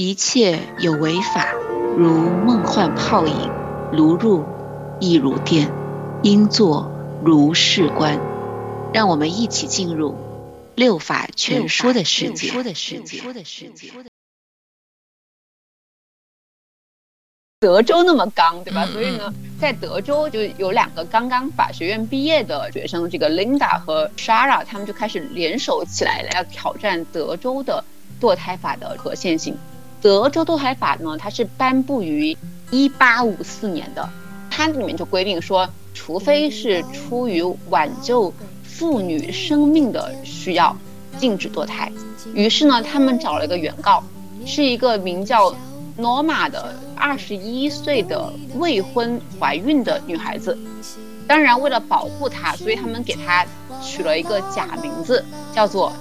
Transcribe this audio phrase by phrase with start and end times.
[0.00, 1.52] 一切有为法，
[1.96, 3.50] 如梦幻泡影，
[3.92, 4.44] 如入
[5.00, 5.72] 亦如电，
[6.22, 6.92] 应作
[7.24, 8.16] 如是观。
[8.94, 10.14] 让我们一起进入
[10.76, 12.52] 六法全书的世界。
[17.58, 18.86] 德州那么刚，对吧？
[18.86, 27.82] 所以呢，在德州就有两个刚刚法学院毕业的学生，这个 Linda 和 Shara，他们就开始联手起来了，要挑战德州的
[28.20, 29.58] 堕胎法的合宪性。
[30.00, 32.36] 德州堕胎法呢，它是颁布于
[32.70, 34.08] 一八五四年的，
[34.50, 40.76] 它里面就规定说，除非是出于挽救妇女生命的需要，
[41.18, 41.90] 禁止堕胎。
[42.32, 44.04] 于是呢，他们找了一个原告，
[44.46, 45.52] 是一个名叫
[45.98, 50.56] Norma 的二十一岁的未婚怀孕的女孩子。
[51.26, 53.44] 当然，为了保护她，所以他们给她
[53.82, 55.92] 取了一个假名字，叫做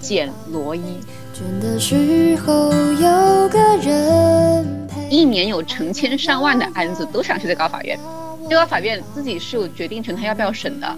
[0.00, 0.82] 简罗伊。
[1.60, 7.98] 的时候，有个人一年有成千上万的案子都上去最高法院，
[8.48, 10.96] 最高法院自己是有决定权，他要不要审的。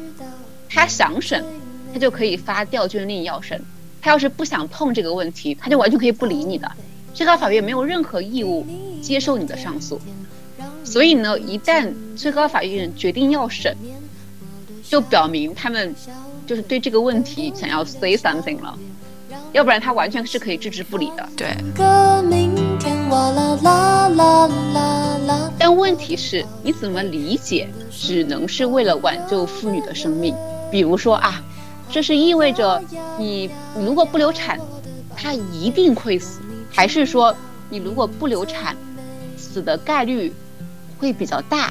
[0.69, 1.45] 他想审，
[1.93, 3.59] 他就可以发调卷令要审；
[4.01, 6.71] 他要是不想碰这个问题，他就完全可以不理你的。
[7.13, 8.67] 最高法院没有任何义务
[9.01, 10.01] 接受你的上诉。
[10.83, 13.77] 所以呢，一旦最高法院决定要审，
[14.83, 15.95] 就表明他们
[16.47, 18.79] 就是对这个问题想要 say something 了。
[19.55, 21.29] 要不然他完全是可以置之不理的。
[21.37, 21.57] 对。
[25.57, 30.35] 但问题是，你怎么理解只能是为了挽救妇女的生命？
[30.73, 31.41] 比如说啊，
[31.89, 32.83] 这是意味着
[33.17, 34.59] 你如果不流产，
[35.17, 37.33] 她一定会死；还是说
[37.71, 38.77] 你如果不流产，
[39.37, 40.33] 死的概率
[40.99, 41.69] 会比较大；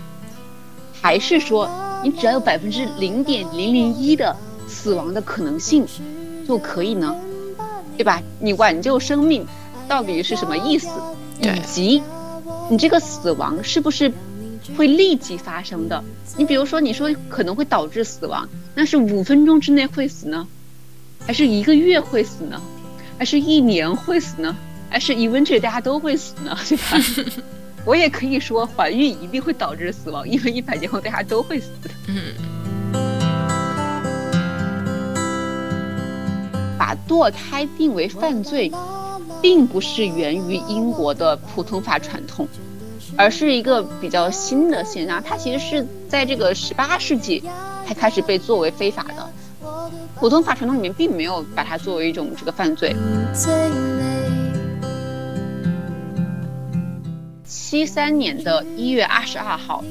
[0.94, 1.70] 还是说
[2.02, 4.34] 你只要有百分之零点零零一的
[4.70, 5.86] 死亡的可能性
[6.48, 7.14] 就可以呢？
[7.98, 8.22] 对吧？
[8.40, 9.46] 你挽救生命
[9.88, 10.90] 到底是什么意思？
[11.42, 12.02] 以及
[12.70, 14.12] 你这个死亡是不是
[14.78, 16.04] 会立即发生的？
[16.38, 20.48] 你比如说，你说可能会导致死亡，那是五分钟之内会死呢，
[21.26, 22.62] 还是一个月会死呢？
[23.18, 24.56] 还是一年会死呢？
[24.90, 26.58] 还是 eventually 大家都会死呢？
[26.68, 27.44] 对吧？
[27.86, 31.68] 我也可以说怀孕一定会导致死亡，因为一百年后大家都会死。
[32.08, 32.34] 嗯。
[36.84, 38.70] 把堕胎定为犯罪，
[39.42, 42.46] 并不是源于英国的普通法传统，
[43.16, 45.24] 而是一个比较新的现象。
[45.24, 47.42] 它其实是在这个十八世纪
[47.88, 49.30] 才开始被作为非法的。
[50.16, 52.94] 普通法传统里面并没有把它作为一种这个犯罪。
[57.46, 59.82] 七三年的一月二十二号，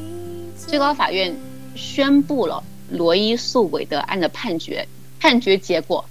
[0.59, 1.35] 最高法院
[1.75, 4.87] 宣布了罗伊诉韦德案的判决，
[5.19, 6.05] 判决结果。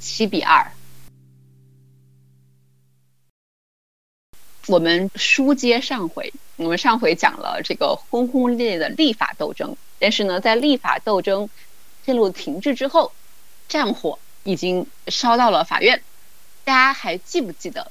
[0.00, 0.72] 七比二。
[4.66, 11.48] 我们书接上回，我们上回讲了这个轰轰烈烈的立法斗争，但是呢，在立法斗争
[12.06, 13.12] 陷入停滞之后，
[13.68, 16.02] 战火已经烧到了法院。
[16.62, 17.90] 大家还记不记得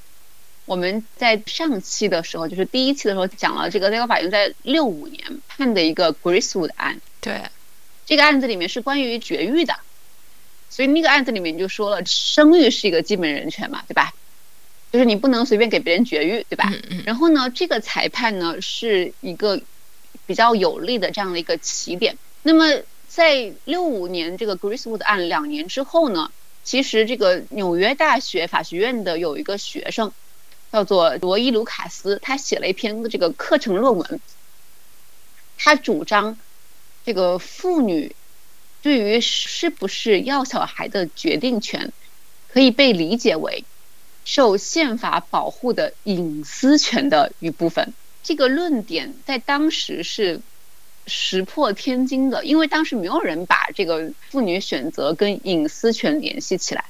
[0.65, 7.01] 我们在上期的时候，就是第一期的时候讲了这个最高法院在六五年判的一个 Gracewood 案？
[7.19, 7.41] 对，
[8.05, 9.75] 这个案子里面是关于绝育的。
[10.69, 14.13] 所以那个案子里面就说了，生育是一个基本人权嘛，对吧？
[14.91, 16.71] 就是你不能随便给别人绝育，对吧？
[17.05, 19.61] 然后呢，这个裁判呢是一个
[20.25, 22.17] 比较有利的这样的一个起点。
[22.43, 26.31] 那么在六五年这个 Gracewood 案两年之后呢，
[26.63, 30.11] 其实这个纽约大学法学院的有一个学生
[30.71, 34.19] 叫做罗伊卢卡斯，他写了一篇这个课程论文，
[35.57, 36.37] 他主张
[37.05, 38.15] 这个妇女。
[38.81, 41.91] 对于是不是要小孩的决定权，
[42.47, 43.63] 可以被理解为
[44.25, 47.93] 受宪法保护的隐私权的一部分。
[48.23, 50.39] 这个论点在当时是
[51.07, 56.85] 石破天惊的，因为当时没有人把这个妇女选择跟隐私权联系起来。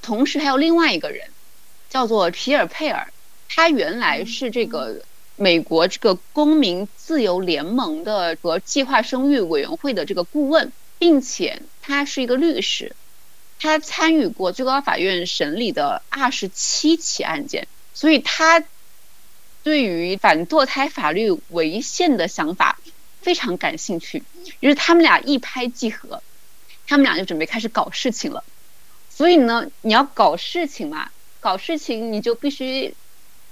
[0.00, 1.28] 同时还有另外一个人，
[1.90, 3.12] 叫做皮尔佩尔，
[3.48, 5.02] 他原来是这个
[5.36, 10.72] 美国这个公民自由联盟的和计划生育委员会的这个顾问。
[11.02, 12.94] 并且他是一个律师，
[13.58, 18.62] 他参与过最高法院审理的二十七起案件，所以他
[19.64, 22.78] 对于反堕胎法律违宪的想法
[23.20, 24.22] 非常感兴趣。
[24.60, 26.22] 于是他们俩一拍即合，
[26.86, 28.44] 他们俩就准备开始搞事情了。
[29.10, 31.10] 所以呢，你要搞事情嘛，
[31.40, 32.94] 搞事情你就必须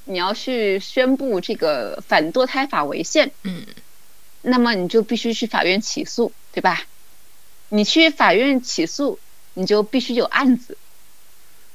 [0.05, 3.67] 你要去宣布这个反堕胎法违宪，嗯，
[4.43, 6.85] 那么你就必须去法院起诉，对吧？
[7.71, 9.19] 你去法院起诉，
[9.55, 10.77] 你就必须有案子，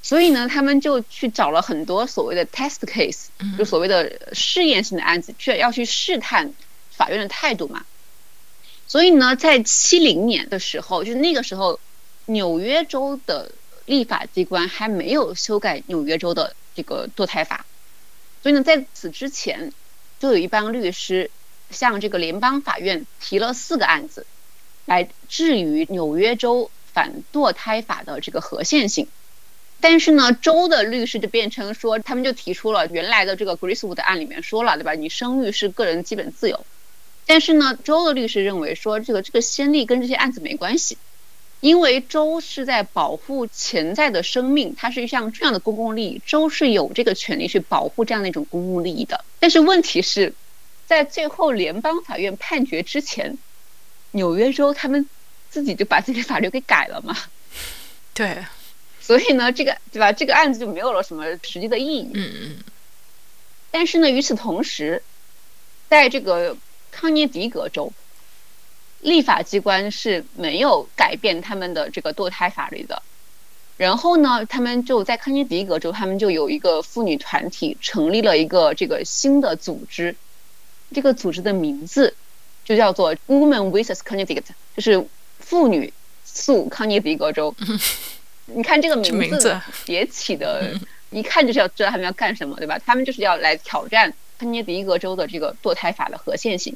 [0.03, 3.25] 所以呢，他们就去找了很多所谓的 test case，
[3.57, 6.53] 就所谓的试验性的案子，去要去试探
[6.91, 7.85] 法院的态度嘛。
[8.87, 11.79] 所以呢，在七零年的时候，就是那个时候，
[12.25, 13.51] 纽约州的
[13.85, 17.65] 立法机关还没有修改纽约州的这个堕胎法，
[18.43, 19.73] 所以呢，在此之前，
[20.19, 21.31] 就有一帮律师
[21.71, 24.27] 向这个联邦法院提了四个案子，
[24.85, 29.07] 来质疑纽约州反堕胎法的这个合宪性。
[29.81, 34.93] 但是呢，州的律师就变成说，他们就提出了原来的这个 Griswold 案里面说了，对吧？
[34.93, 36.65] 你生育是个人基本自由。
[37.27, 40.97] 但是呢，州的律师认为说，这个这个先例跟这些案子没关系，
[41.59, 49.25] 因为州是在保护潜在的生命，它是一项这样的公共利益，州是有这个权利去保护这样的一种公共利益的。
[49.39, 50.33] 但是问题是，
[50.87, 53.37] 在最后联邦法院判决之前，
[54.15, 55.07] 纽约州他们
[55.49, 57.15] 自己就把这些法律给改了嘛？
[58.13, 58.43] 对。
[58.99, 60.11] 所以呢，这个对吧？
[60.11, 62.11] 这个案子就没有了什么实际的意义。
[62.13, 62.57] 嗯嗯。
[63.71, 65.03] 但是呢，与此同时，
[65.89, 66.57] 在这个。
[66.97, 67.91] 康涅狄格州
[69.01, 73.03] 立法机关是没有改变他们的这个堕胎法律的。
[73.75, 80.15] 然后呢，他们就在康涅狄格州，他们就有一个妇女团体成立了一个这个新的组织。
[80.93, 82.15] 这个组织的名字
[82.65, 84.43] 就叫做 Woman vs Connecticut，
[84.75, 85.07] 就是
[85.39, 85.93] 妇女
[86.25, 87.55] 诉康涅狄格州。
[88.47, 90.77] 你看这个名字也起的，
[91.11, 92.77] 一看就是要知道他们要干什么，对吧？
[92.85, 94.13] 他们就是要来挑战。
[94.37, 96.75] 康涅狄格州的这个堕胎法的合宪性，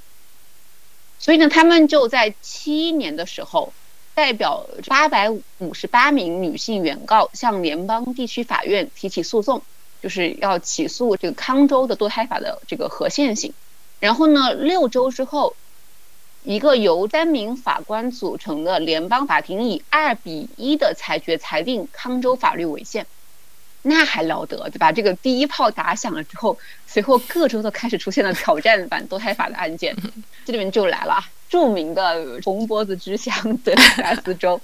[1.19, 3.73] 所以呢，他们就在七一年的时候，
[4.13, 9.61] 代表八百五十八名女性原告向联邦地区法院提起诉讼，
[10.01, 13.53] 就是要起诉这个康州的堕胎法的这个合宪性。
[13.99, 15.57] 然后呢，六周之后，
[16.43, 23.05] 一个由单名法官组成的联邦法庭以二比一的裁决裁定康州法律违宪。
[23.81, 24.91] 那还了得，对吧？
[24.91, 29.95] 这个第一炮打响了之后，随后各州都开始出现了挑战反堕胎法的案件，
[30.43, 34.59] 这里面就来了著名的红脖子之乡德克萨斯州，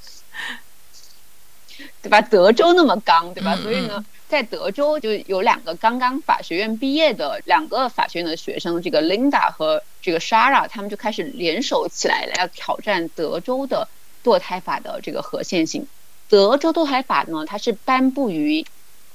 [2.02, 2.20] 对吧？
[2.20, 3.56] 德州那么刚，对吧？
[3.56, 4.04] 所以呢，
[4.36, 13.88] 在德州就有两个刚刚法学院毕业的两个法学院的学生，这个 Linda 和这个 Shara，他们就开始联手起来了，要挑战德州的
[14.24, 15.88] 堕胎法的这个合宪性。
[16.28, 18.66] 德州堕胎法呢，它是颁布于。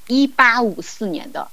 [0.07, 1.47] 一八五四年的，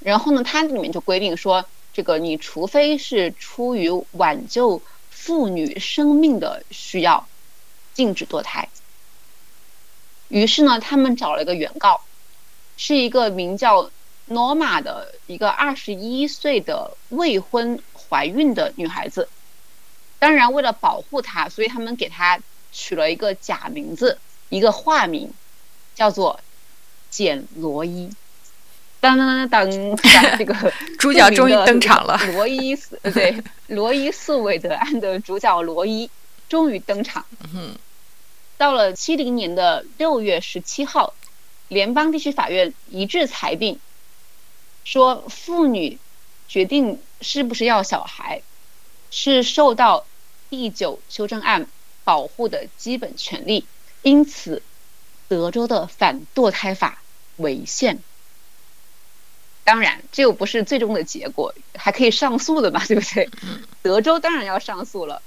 [0.00, 1.64] 然后呢，它里面就规定说，
[1.94, 7.26] 这个你除非是出于挽救妇女生命的需要，
[7.94, 8.68] 禁止堕胎。
[10.28, 12.02] 于是呢，他们找了一个原告，
[12.76, 13.90] 是一个名叫
[14.28, 19.28] Norma 的一个二十一岁的未婚怀孕的女孩子。
[20.18, 22.40] 当然，为了保护她，所以他们给她
[22.72, 24.18] 取了一个假名字，
[24.48, 25.30] 一个化名，
[25.94, 26.40] 叫做。
[27.08, 28.10] 简罗伊，
[29.00, 29.70] 当当当当，
[30.36, 30.54] 这个
[30.98, 32.20] 主角终于登场了。
[32.34, 36.10] 罗伊斯，对，罗伊斯韦德案的主角罗伊
[36.48, 37.24] 终于登场。
[37.54, 37.74] 嗯，
[38.58, 41.14] 到了七零年的六月十七号，
[41.68, 43.78] 联邦地区法院一致裁定，
[44.84, 45.98] 说妇女
[46.48, 48.42] 决定是不是要小孩，
[49.10, 50.06] 是受到
[50.50, 51.66] 第九修正案
[52.04, 53.66] 保护的基本权利，
[54.02, 54.62] 因此
[55.28, 56.98] 德州的反堕胎法。
[57.38, 57.98] 违宪，
[59.62, 63.28] 当然这又不是最终的结果，还可以上诉的嘛， 对不对？
[63.82, 65.20] 德州当然要上诉了，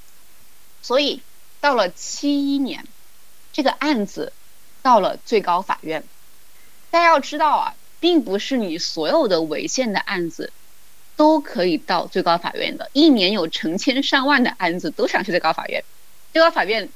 [0.82, 1.22] 所以
[1.62, 2.88] 到了七一年，
[3.54, 4.34] 这个案子
[4.82, 6.04] 到了最高法院。
[6.92, 10.52] 大家要知道啊，并不是你所有的违宪的案子
[11.16, 15.84] 都可以到最高法院的，一年有成千上万的案子都想去最高法院，
[16.34, 16.90] 最高法院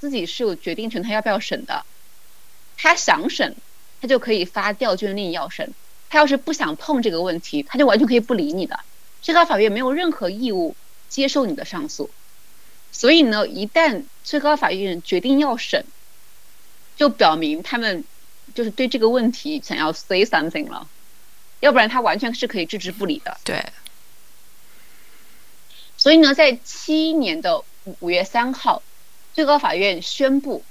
[0.00, 1.84] 自己是有决定权，他要不要审的，
[2.76, 3.56] 他想审。
[4.00, 5.72] 他就可以发调卷令要审，
[6.10, 8.80] 他要是不想碰这个问题，他就完全可以不理你的。
[9.22, 10.76] 最高法院没有任何义务
[11.08, 12.10] 接受你的上诉，
[12.92, 15.86] 所以呢，一旦最高法院决定要审，
[16.98, 18.04] 就表明他们
[18.54, 20.88] 就是对这个问题想要 say something 了，
[21.60, 23.36] 要不然他完全是可以置之不理的。
[23.44, 23.64] 对。
[25.96, 27.62] 所以呢，在七一年的
[28.00, 28.82] 五月三号，
[29.32, 30.64] 最高法院宣布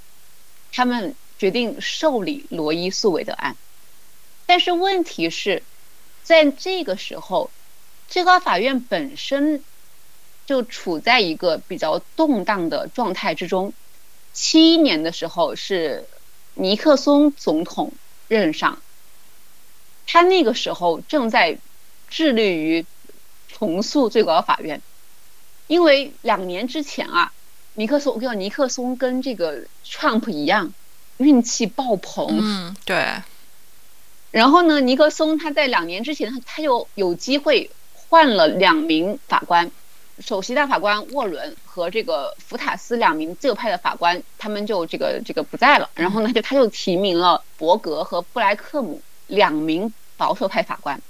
[0.72, 1.14] 他们。
[1.36, 3.56] 决定受理罗伊诉韦德案，
[4.46, 5.64] 但是问题是，
[6.22, 7.50] 在这个时候，
[8.08, 9.62] 最高法院本身
[10.46, 13.74] 就处在一个比较动荡的状态之中。
[14.32, 16.06] 七一年的时候是
[16.54, 17.92] 尼克松总统
[18.28, 18.78] 任上，
[20.06, 21.58] 他那个时候正在
[22.08, 22.86] 致力于
[23.48, 24.80] 重塑最高法院，
[25.66, 27.32] 因为两年之前啊，
[27.74, 30.72] 尼克松，我跟尼克松跟这个 Trump 一样。
[31.18, 33.22] 运气爆棚，嗯，对，
[34.32, 39.70] 然后呢，尼克松他在两年之前，他他就有机会换了两名法官，
[40.20, 45.90] 首席大法官沃伦和这个福塔斯两名自由派的法官，他们就这个这个不在了。
[45.94, 51.02] 然后呢，就他就提名了伯格和布莱克姆两名保守派法官。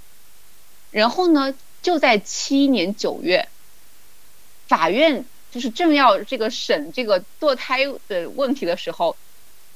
[0.91, 3.47] 然后呢，就在七一年九月，
[4.67, 9.15] 法院就是正要这个审这个堕胎的问题的时候，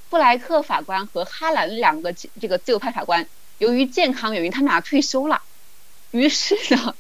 [0.10, 3.28] 布莱克法官和哈兰两个这个自由派法官。
[3.60, 5.42] 由于健康原因，他们俩退休了，
[6.12, 6.96] 于是呢，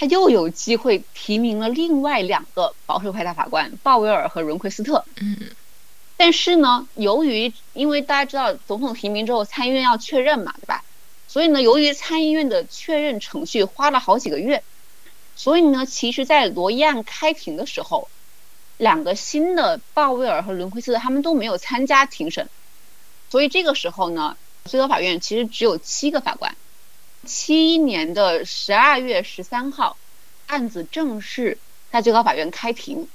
[0.00, 5.04] 他又有机会提名了另外两个保守派大法官鲍威尔和伦奎斯特。
[5.20, 5.36] 嗯，
[6.16, 10.82] 但是呢，由于因为大家知道总统提名之后参议院要确认嘛，对吧？
[11.28, 14.62] 所以呢，由于参议院的确认程序花了好几个月，
[15.36, 18.08] 所以呢，其实，在罗伊案开庭的时候，
[18.78, 22.48] 两个新的鲍威尔和伦奎斯特他们都没有参加庭审，
[23.28, 24.34] 所以这个时候呢。
[24.66, 26.54] 最高法院其实只有七个法官。
[27.24, 29.96] 七一年的十二月十三号，
[30.46, 31.58] 案子正式
[31.90, 33.08] 在最高法院开庭。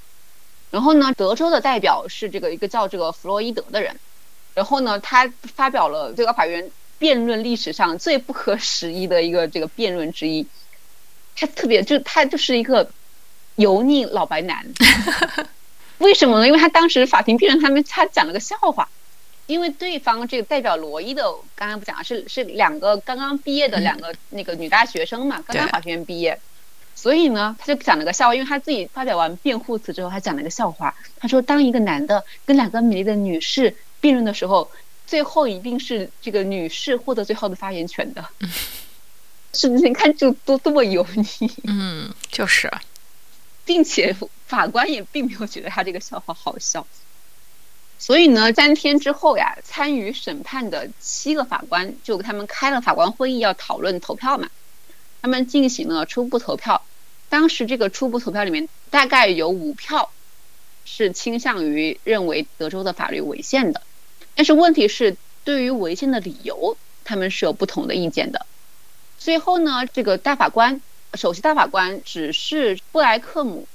[0.71, 3.99] 然后呢，德州的代表是这个一个叫这个弗洛伊德的人。
[4.53, 10.47] 然后呢，他发表了最高法院辩论历史上最不可思议的一个这个辩论之一。
[11.35, 12.89] 他特别就他就是一个
[13.55, 14.65] 油腻老白男。
[15.99, 16.47] 为什么呢？
[16.47, 18.87] 因为他当时法庭辩论他们他讲了个笑话。
[19.47, 21.23] 因为对方这个代表罗伊的，
[21.55, 26.39] 刚刚不讲是是两个刚刚毕业的两个那个女大学生嘛，刚刚法学院毕业，
[26.95, 34.71] 所以呢，他就讲了个笑话，因为他自己发表完辩护词之后，他讲了个笑话，他说当一个男的跟两个美丽的女士辩论的时候，
[35.05, 38.25] 最后一定是这个女士获得最后的发言权的，
[39.53, 39.83] 是不是？
[39.83, 42.71] 你看就都这么油腻，嗯，就是，
[43.63, 44.15] 并且
[44.47, 46.87] 法官也并没有觉得他这个笑话好笑。
[47.97, 54.49] 所以呢，三天之后呀，参与审判的七个法官就给他们开了法官会议，要讨论投票嘛。
[55.21, 56.83] 他们进行了初步投票，
[57.29, 60.11] 当时这个初步投票里面大概有五票
[60.83, 63.81] 是倾向于认为德州的法律违宪的，
[64.35, 68.45] 但是问题是对于违宪的理由，他们是有不同的意见的。
[69.17, 70.79] 最后呢，这个大法官
[71.15, 73.67] 首席大法官只是布莱克姆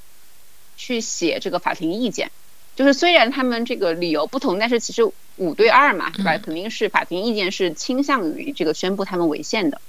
[0.76, 2.30] 去写这个法庭意见。
[2.76, 5.02] 就是虽然他们这个理由不同，但是其实
[5.36, 6.38] 五对二嘛，对吧？
[6.38, 9.80] 肯定是法庭意见是倾向于这个宣布他们违宪的。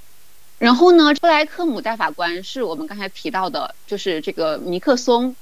[0.58, 5.36] 然后呢，布莱克姆大法官是我们刚才提到的，就是这个尼克松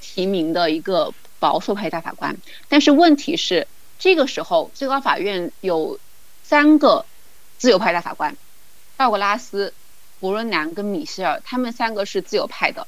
[0.00, 2.36] 提名的一个保守派大法官。
[2.68, 6.00] 但是问题是，这个时候最高法院有
[6.42, 7.04] 三个
[7.58, 8.36] 自由派大法官，
[8.96, 9.72] 道格拉斯、
[10.18, 12.86] 伯伦南跟米歇尔，他们三个是自由派的。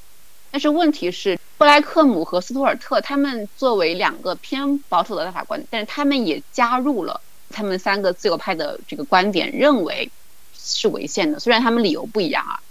[0.51, 1.39] 但是问题是。
[1.59, 10.09] 布莱克姆和斯图尔特，他们作为两个偏保守的大法官，但是他们也加入了他们三个自由派的这个观点，认为
[10.57, 11.41] 是违宪的。
[11.41, 12.63] 虽然他们理由不一样啊。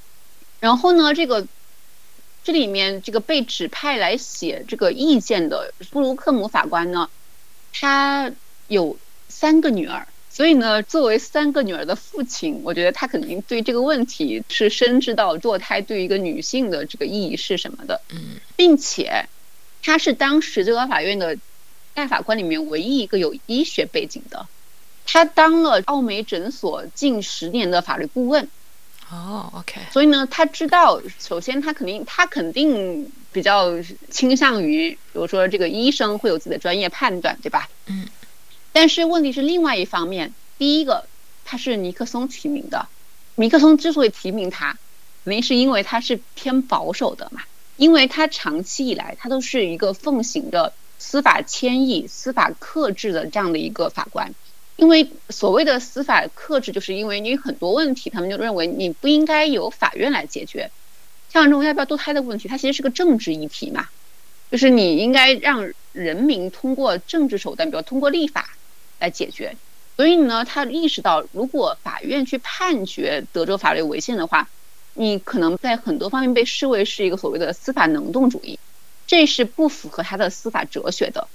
[0.61, 1.45] 然后呢，这个
[2.45, 7.09] 这里面这个被指派来写这个意见的布鲁克姆法官呢，
[7.73, 8.31] 他
[8.69, 10.07] 有三个女儿。
[10.37, 19.25] 所以呢，作为三个女儿的父亲，我觉得他肯定对这个问题是深知到堕胎对一个女性的这个意义是什么的，嗯，并且
[19.81, 21.39] 他是当时最高法院的
[21.95, 24.47] 大法官里面唯一一个有医学背景的，
[25.07, 28.47] 他当了奥美诊所近十年的法律顾问。
[29.09, 29.81] 哦，OK。
[29.91, 33.71] 所以呢，他知道，首先他肯定他肯定比较
[34.11, 37.67] 倾向于，比如说这个医生会有自己的专业判断，对吧？
[37.87, 38.07] 嗯。
[38.79, 41.07] 但是问题是另外一方面，第一个
[41.45, 42.87] 他是尼克松提名的，
[43.33, 44.77] 尼克松之所以提名他，
[45.23, 47.41] 肯定是因为他是偏保守的嘛，
[47.75, 54.35] 因为他长期以来他都是一个奉行着司法迁移、司法克制的这样的一个法官，
[54.75, 60.69] 因为所谓的司法克制，就是因为你很多问题，他们就认为你不应该由法院来解决，
[61.33, 63.89] 像这种要不要堕胎的问题，它其实是个政治议题嘛，
[64.51, 68.51] 就是你应该让人民通过政治手段，比如通过立法。
[68.99, 69.55] 来解决，
[69.95, 74.49] 所以呢，他意识到，如果法院去判决德州法律违宪的话，
[74.93, 78.59] 你可能在很多方面被视为是一个所谓的司法能动主义，
[79.05, 81.27] 这是不符合他的司法哲学的。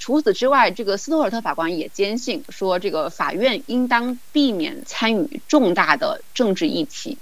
[0.00, 7.18] 除此之外，这个斯托尔特法官也坚信说，这个法院应当避免参与重大的政治议题。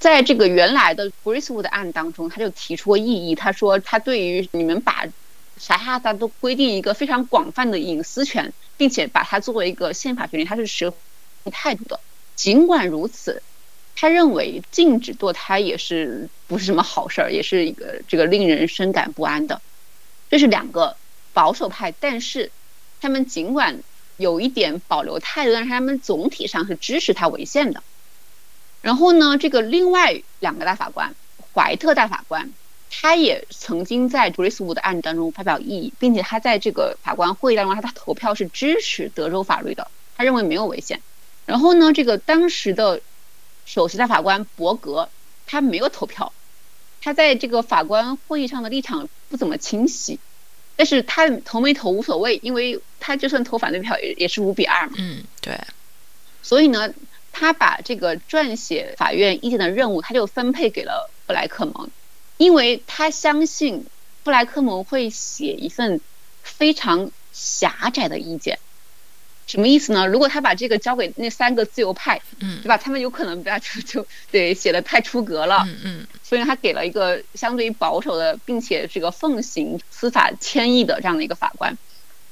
[0.00, 5.06] 在这个原来的 Griswold 案当中，他就提出过异议，他说他对于你们把
[5.62, 8.52] 啥啥啥都规定一个非常广泛的隐私权。
[8.78, 10.92] 并且把它作为一个宪法权利，他是持
[11.52, 12.00] 态度的。
[12.34, 13.40] 尽管如此，
[13.94, 19.60] 他认为禁止堕胎也是不是什么好事儿，也是一个这个令人深感不安的。
[20.30, 20.96] 这是两个
[21.32, 22.50] 保守派，但是
[23.00, 23.78] 他们尽管
[24.16, 27.84] 有一点保留态度，但是他们总体上是支持他违宪的。
[28.80, 31.14] 然后呢，这个另外两个大法官，
[31.54, 32.50] 怀特大法官，
[32.94, 41.00] 他也曾经在 Gracewood 案当中发表异议，并且他在这个法官会议当中，他的投票是支持德州法律的，他认为没有违宪。
[41.46, 43.00] 然后呢，这个当时的
[43.64, 45.08] 首席大法官伯格，
[45.46, 46.32] 他没有投票，
[47.00, 50.20] 他在这个法官会议上的立场不怎么清晰，
[50.76, 54.92] 但是他投没投无所谓，因为他就算投反对票也也是五比二嘛。
[54.98, 55.58] 嗯，对。
[56.42, 56.92] 所以呢。
[57.34, 61.88] 他把这个撰写法院意见的任务，他就分配给了布莱克蒙，
[62.42, 63.86] 因为他相信
[64.24, 66.00] 布莱克蒙会写一份
[66.42, 68.58] 非常狭窄的意见。
[69.46, 70.06] 什么意思呢？
[70.06, 72.76] 如果他把这个交给那三个自由派，嗯，对吧？
[72.76, 76.06] 他们有可能不要就就对写的太出格了，嗯嗯。
[76.22, 81.76] 所以他给了一个相对于保守的，并且这个奉行司法迁移的这样的一个法官，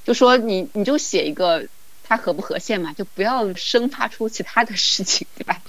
[0.04, 1.66] 就说你你就写一个。
[2.02, 2.92] 它合不合宪嘛？
[2.92, 5.62] 就不要生发出其他的事情，对吧？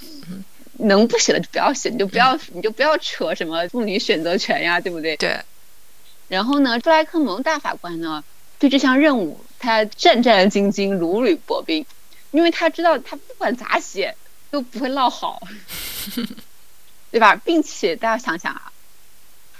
[0.82, 5.16] 能不写的就不要写，你就不要，你就不要扯什么妇女选择权呀，对不对？
[5.16, 5.38] 对。
[6.28, 8.22] 然后呢，布莱克蒙大法官呢，
[8.58, 11.84] 对这项任务他战战兢兢、如履薄冰，
[12.30, 14.14] 因为他知道他不管咋写
[14.50, 15.42] 都不会落好，
[17.10, 17.36] 对吧？
[17.36, 18.72] 并且大家想想啊，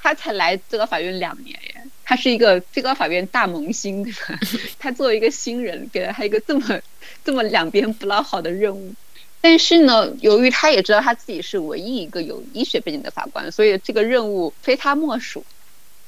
[0.03, 1.83] 他才来最高法院两年耶。
[2.05, 4.39] 他是一个最高法院大萌新，对吧？
[4.79, 6.81] 他作为一个新人，给了他一个这么
[7.25, 8.95] 这么两边不落好的任务。
[9.43, 15.45] 但是呢，由于他也知道他自己是唯一一个有医学背景的法官，所以这个任务非他莫属。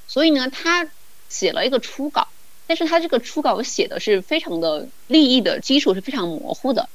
[0.08, 0.88] 所以呢，他
[1.28, 2.28] 写了一个初稿，
[2.66, 6.88] 但是他这个初稿写的是非常的利益的基础是非常模糊的。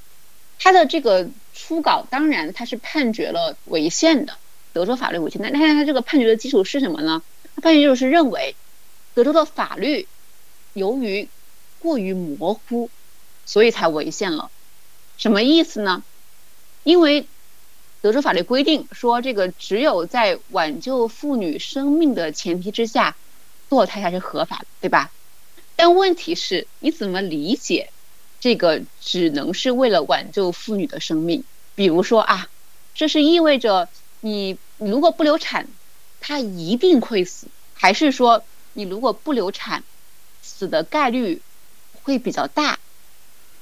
[0.58, 4.34] 他的这个初稿当然他是判决了违宪的，
[4.74, 5.41] 德州法律违宪。
[5.41, 7.22] 但但是他这个判决的基础是什么呢？
[7.55, 8.55] 他判决就是认为。
[9.15, 10.08] 德州的法律
[10.74, 11.27] 由于
[11.79, 12.89] 过于模糊，
[13.46, 14.50] 所以才违宪了。
[15.17, 16.03] 什么意思呢？
[16.83, 17.27] 因为
[18.01, 23.15] 德州法律规定说，这个只有在挽救妇女生命的前提之下，
[23.69, 25.12] 堕胎才是合法的，对吧？
[25.75, 27.91] 但问题是，你怎么理解
[28.39, 31.43] 这个只能是为了挽救妇女的生命？
[31.75, 32.49] 比如说啊，
[32.95, 33.89] 这是意味着
[34.21, 35.67] 你如果不流产，
[36.19, 38.43] 她一定会死，还是说？
[38.73, 39.84] 你如果不流产，
[40.43, 41.41] 死的概率
[42.03, 42.77] 会比较大，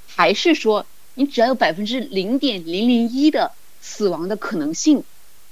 [0.08, 0.86] 还是说
[1.18, 3.52] 你只要有百分之零点零零一的
[3.82, 5.04] 死亡的可能性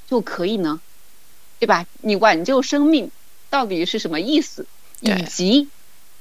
[0.08, 0.80] 就可以呢？
[1.60, 1.88] 对吧？
[2.02, 3.10] 你挽救生命
[3.50, 4.68] 到底是什么意思？
[5.02, 5.68] 以及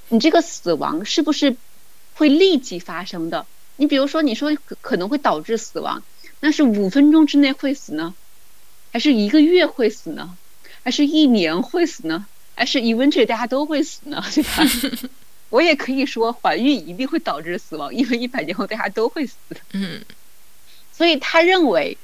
[0.09, 1.57] 你这个死亡是不是
[2.15, 3.47] 会立即发生的？
[3.77, 6.03] 你比如说，你说可能会导致死亡，
[6.41, 8.15] 那是五分钟之内会死呢，
[8.93, 10.39] 还是一个月会死呢，
[10.83, 12.25] 还是一年会死呢？
[12.55, 14.65] 还是 eventually 大家都会死呢，对吧？
[15.55, 19.37] 我也可以说怀孕一定会导致死亡，因为一百年后大家都会死。
[19.73, 20.03] 嗯，
[20.93, 21.97] 所以他认为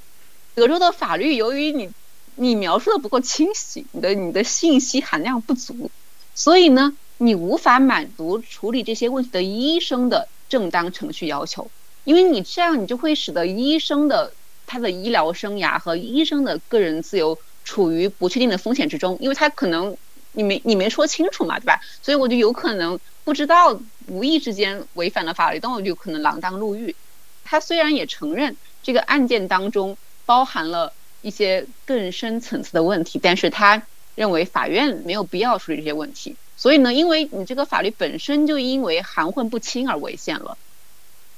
[0.54, 1.90] 德州的法律由于你
[2.36, 5.90] 你描述的不够清晰，你的你的信息含量不足，
[6.32, 11.68] 所以呢，你无法满足处理这些问题的医生的正当程序要求，
[12.04, 14.32] 因为你这样你就会使得医生的
[14.68, 19.96] 他的医疗生涯和医生的个人自由处于不确定的风险之中，因为他可能。
[20.32, 21.80] 你没你没说清楚嘛，对吧？
[22.02, 26.96] 所以我就有可能不知道，无意之间违反了法律，但我就可能锒铛入狱。
[27.44, 33.84] 他虽然也承认这个案件当中包含了一些更深层次的问题，但是他
[34.16, 36.34] 认为法院没有必要处理这些问题。
[36.56, 40.58] 所以呢，因为你这个法律本身就因为含混不清而违宪了，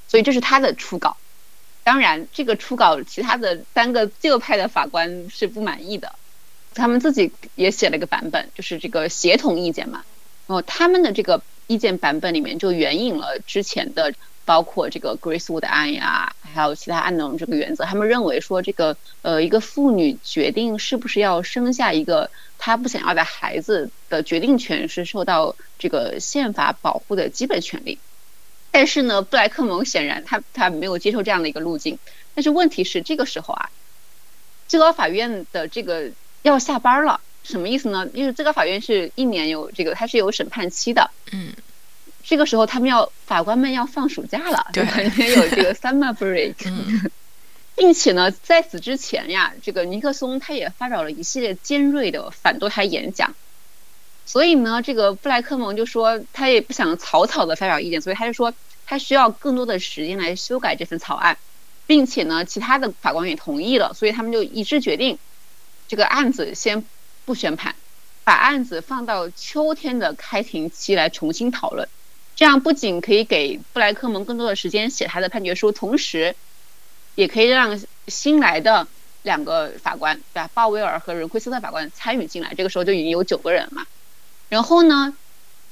[0.07, 1.15] 所以这是他的初稿。
[1.83, 6.15] 当然，这个初稿其他的三个自由派的法官是不满意的。
[6.73, 10.03] 他们自己也写了一个版本，就是这个协同意见嘛。
[10.47, 14.13] 然后他们的这个意见版本里面就援引了之前的，
[14.45, 17.85] 包括这个 Gracewood 案呀，还有其他案的这个原则。
[17.85, 27.99] 他们认为说，这个呃，一个妇女决定是不是要生下一个她不想要的孩子的决定权是受到这个宪法保护的基本权利。
[28.71, 31.99] 但是呢，布莱克蒙显然他他没有接受这样的一个路径。
[32.35, 33.69] 但是问题是，这个时候啊，
[34.67, 36.11] 最高法院的这个。
[36.43, 38.07] 要下班了，什么意思呢？
[38.13, 41.11] 因为最高法院是一年有这个，它是有审判期的。
[41.31, 41.53] 嗯，
[42.23, 44.83] 这个时候他们要法官们要放暑假了，对，
[45.17, 46.55] 也有这个 summer break。
[46.65, 47.11] 嗯，
[47.75, 53.35] 并且呢，在此之前呀，这个尼克松他也发表了一系列尖锐的反堕胎演讲，
[54.25, 58.53] 所以呢，这个布莱克蒙就说他也不想草草的发表意见，所以他就说
[58.85, 61.37] 他需要更多的时间来修改这份草案，
[61.87, 65.17] 并且呢，其他的法官也同意了，所以他们就一致决定。
[65.89, 66.83] 这个案子先
[67.25, 67.75] 不宣判，
[68.23, 71.87] 把案子放到秋天的开庭期来重新讨论。
[72.35, 76.35] 这样不仅可以给布莱克蒙更多的时间写他的判决书，同时
[77.15, 78.87] 也可以让新来的
[79.21, 80.49] 两个法官，对吧？
[80.53, 82.53] 鲍威尔和伦奎斯特法官参与进来。
[82.55, 83.85] 这个时候就已经有九个人嘛。
[84.49, 85.15] 然后呢，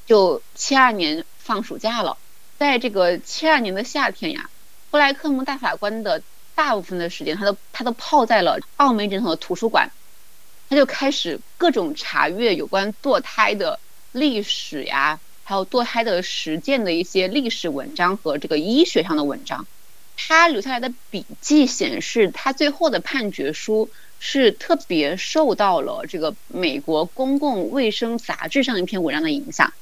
[0.05, 2.17] 就七二年放暑假了，
[2.57, 4.49] 在这个七二年的夏天呀，
[4.91, 6.21] 布莱克蒙大法官的
[6.53, 9.91] 大部分的时间，他都他都泡在了奥梅镇的图书馆，
[10.71, 13.77] 他就开始各种查阅有关堕胎的
[14.13, 15.19] 历史呀。
[15.43, 19.67] 还有堕胎的实践的一些历史文章和这个医学上的文章，
[20.15, 23.89] 他留下来的笔记显示，他最后的判决书
[24.21, 29.73] 是特别受到了这个美国公共卫生杂志上一篇文章的影响。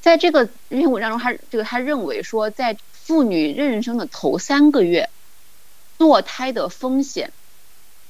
[0.00, 5.10] 在这个这篇文章中，他这个他认为说，在妇女妊娠的头三个月，
[5.98, 7.32] 堕胎的风险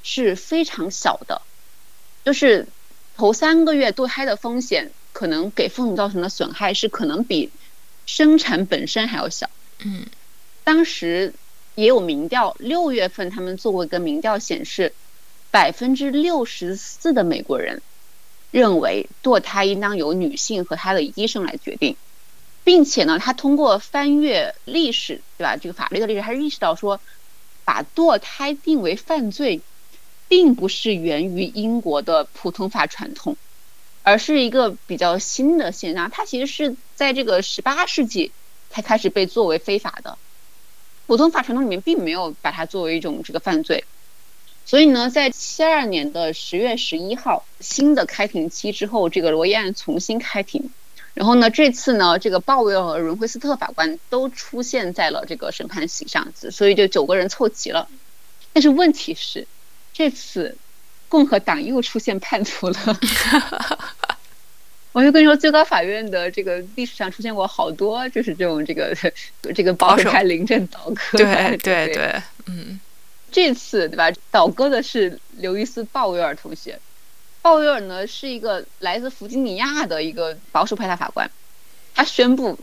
[0.04, 1.42] 是非常小的，
[2.26, 2.66] 就是
[3.16, 4.92] 头三个月堕胎的风险。
[5.12, 7.50] 可能给父母造成的损害是可能比
[8.04, 9.48] 生产本身还要小。
[9.78, 10.04] 嗯，
[10.62, 11.32] 当时
[11.74, 14.92] 也有民调，六月份他们做过一个民调，显示
[15.50, 17.80] 百分之六十四的美国人
[18.50, 21.96] 认为堕胎应当由女性和她的医生来决定，
[22.62, 25.56] 并且呢，他通过翻阅历史，对吧？
[25.56, 27.00] 这个法律的历史，他意识到说，
[27.64, 29.62] 把堕胎定为犯罪，
[30.28, 33.36] 并不是源于英国的普通法传统。
[34.08, 38.30] 而是一个比较新的现象，它其实是在这个十八世纪
[38.70, 40.16] 才开始被作为非法的，
[41.08, 43.82] 普通法传统里面并没有把它作为一种这个犯罪，
[44.64, 50.70] 所以呢，在七二年的十月十一号新的开庭期之后，这个罗伊案重新开庭，
[51.14, 57.88] 然后呢，这次呢，这个鲍威尔和伦惠斯特法官都出现在了这个审判席上，所以就九个人凑齐了，
[58.52, 59.48] 但是问题是
[59.96, 60.56] 这次。
[61.08, 63.00] 共和党又出现叛徒了，
[64.90, 68.92] 我就跟你说，最高法院的这个历史上出现过好多，就是这种这个
[69.54, 71.16] 这个保守派临阵倒戈。
[71.16, 72.80] 对对对，嗯，
[73.30, 74.10] 这次对吧？
[74.32, 76.80] 倒戈的是刘易斯·鲍威尔同学。
[77.40, 81.30] 鲍威尔呢是一个来自弗吉尼亚的一个保守派大法官，
[81.94, 82.58] 他宣布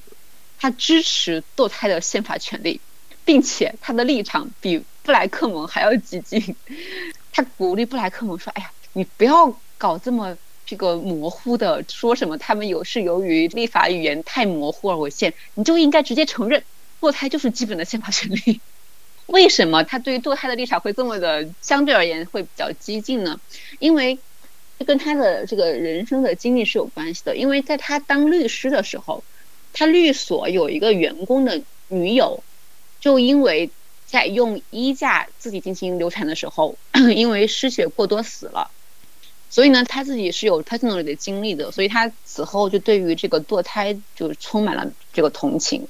[0.60, 2.82] 他支持堕胎的宪法权利，
[3.24, 6.58] 并且他的立场比布莱克蒙还要激进。
[7.34, 16.64] 他鼓励布莱克蒙说：“哎呀，你不要搞这么这个模糊的，说什么他们有是由于立法语言太模糊而违宪，你就应该直接承认
[17.02, 18.62] 堕胎就是基本的宪法权利。
[19.26, 23.42] 为什么他对堕胎的立场会这么的相对而言会比较激进呢？
[23.80, 24.20] 因为
[24.78, 27.36] 这跟他的这个人生的经历是有关系的。
[27.36, 29.24] 因为在他当律师的时候，
[29.74, 32.44] 他律所有一个员工的女友，
[33.02, 33.72] 就因为。”
[34.14, 36.78] 在用衣架自己进行流产的时候，
[37.16, 38.70] 因为失血过多死了，
[39.50, 45.88] 所以呢，他自己是有 personal 的经历的，所以他此后就对于这个堕胎就充满了这个同情。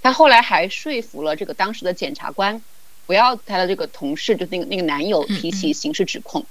[0.00, 2.62] 他后来还说服了这个当时的检察官，
[3.04, 6.46] 不要他的这个同事，就那个那个男友提起刑事指控。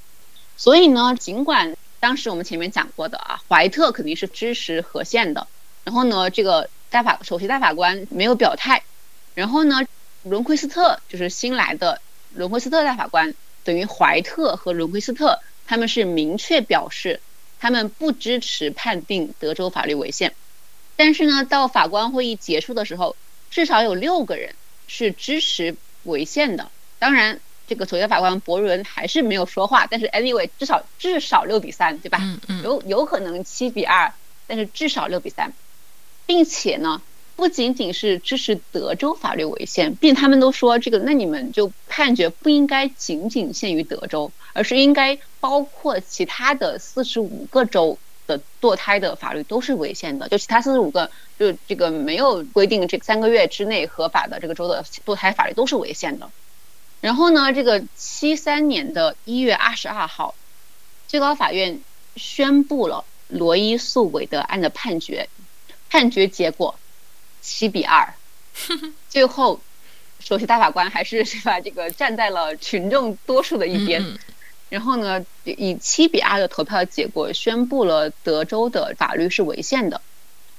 [0.56, 5.48] 所以呢，尽管当时我们前面讲过的啊，怀特肯定是支持和宪的，
[5.84, 8.84] 然后呢，这个大法首席大法官没有表态，
[9.34, 9.82] 然后呢。
[10.30, 12.02] 伦奎斯特就是新来的
[12.36, 17.20] 伦奎斯特大法官，等于怀特和伦奎斯特他们是明确表示
[17.60, 20.36] 他们不支持判定德州法律违宪。
[20.96, 23.16] 但是呢，到法官会议结束的时候，
[23.50, 24.54] 至少有六个人
[24.88, 26.70] 是支持违宪的。
[27.00, 29.88] 当然，这个首席法官伯伦还是没有说话。
[29.88, 32.20] 但是 anyway，至少至少六比三，对吧？
[32.22, 32.64] 嗯嗯。
[32.64, 34.14] 有有可能七比二，
[34.46, 35.54] 但是至少六比三，
[36.28, 37.02] 并且呢。
[37.40, 47.98] 不仅仅是支持德州法律违宪，并他们都说这个，那你们就判决不应该仅仅限于德州，而是应该包括其他的四十五个州
[48.28, 56.30] 的堕胎的法律都是违宪的，就其他四十五个就这个没有规定这三个月之内合法的这个州的堕胎法律都是违宪的。
[57.00, 60.36] 然后呢，这个七三年的一月二十二号，
[61.08, 61.80] 最高法院
[62.18, 65.30] 宣布了罗伊诉韦德案的判决，
[65.90, 66.78] 判决结果。
[67.42, 68.14] 七比二，
[69.10, 69.60] 最后
[70.20, 71.60] 首席大法官还是是吧？
[71.60, 74.06] 这个站在了群众多数的一边，
[74.70, 80.02] 然后呢，以七比二的投票结果宣布了德州的法律是违宪的。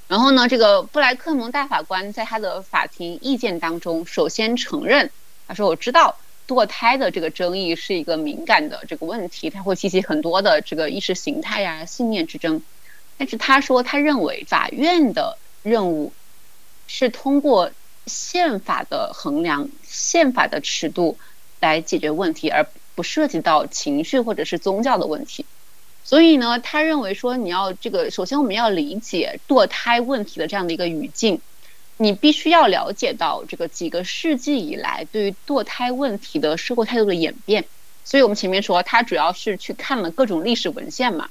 [0.08, 5.10] 然后呢，这个布莱克蒙大法官在他的法庭意见当中，首先承认，
[5.46, 6.16] 他说：“我知道
[6.48, 12.60] 堕胎的这个争议是一个敏感的这个问题，它会激起很多的这个意识形态呀、信念之争。
[13.18, 16.12] 但是他说，他认为法院的任务。”
[16.92, 17.70] 是通过
[18.06, 21.16] 宪法的衡量、宪法的尺度
[21.60, 25.46] 来解决问题，而不涉及到情绪或者是宗教的问题。
[26.02, 31.40] 所以呢，他认为说，你要这个，首先我们要理解堕胎问题的这样的一个语境，
[31.96, 37.64] 你必须要了解到这个几个世纪以来对于堕胎问题的社会态度的演变。
[38.04, 41.30] 所以我们前面说，他主要是去看了各种历史文献嘛，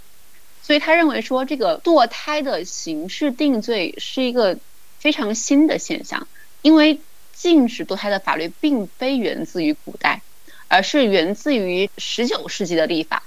[0.63, 4.57] 所以他认为说，这个堕胎的刑事定罪是一个
[4.99, 6.27] 非常新的现象，
[6.61, 6.99] 因为
[7.33, 10.21] 禁止堕胎的法律并非源自于古代，
[10.67, 13.23] 而是源自于十九世纪的立法。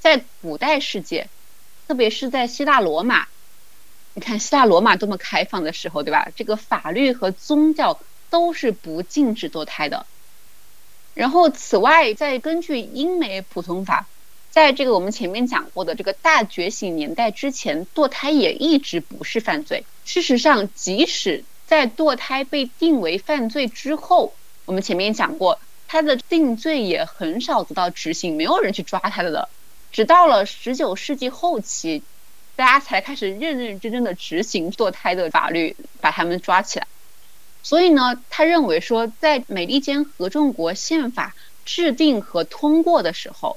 [0.00, 1.28] 在古代世界，
[1.86, 3.26] 特别是在希腊罗马，
[4.14, 6.28] 你看希腊罗马多么开放的时候，对吧？
[6.34, 10.06] 这个法律和宗教都是不禁止堕胎的。
[11.14, 14.06] 然后，此外，再根据英美普通法，
[14.52, 19.86] 在这个我们前面讲过的这个大觉醒年代之前，堕胎也一直不是犯罪。
[20.04, 24.34] 事实上，即使在堕胎被定为犯罪之后，
[24.66, 29.48] 我们前面讲过，他的定罪也很少得到执行，没有人去抓他的了。
[29.90, 32.02] 直到了十九世纪后期，
[32.54, 36.86] 大家才开始认认真真的执行堕胎的法律，把他们抓起来。
[37.62, 41.34] 所以呢，他认为说，在美利坚合众国宪法
[41.64, 43.56] 制定和通过的时候，